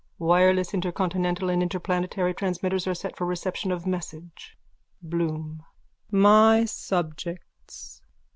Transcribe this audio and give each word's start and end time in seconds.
Wireless 0.17 0.73
intercontinental 0.73 1.47
and 1.51 1.61
interplanetary 1.61 2.33
transmitters 2.33 2.87
are 2.87 2.95
set 2.95 3.15
for 3.15 3.27
reception 3.27 3.71
of 3.71 3.85
message.)_ 3.85 4.57
BLOOM: 5.07 5.63
My 6.11 6.65
subjects! 6.65 8.01